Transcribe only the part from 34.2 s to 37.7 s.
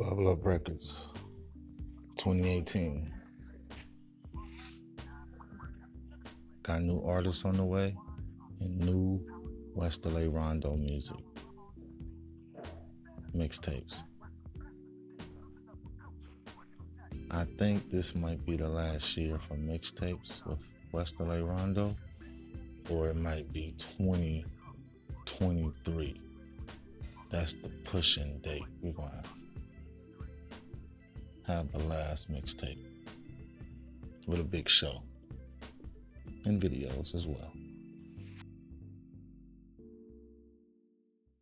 with a big show and videos as well.